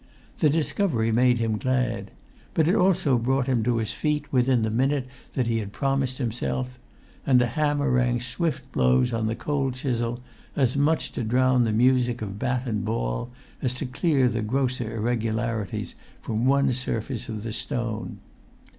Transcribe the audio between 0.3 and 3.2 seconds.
The discovery made him glad. But it also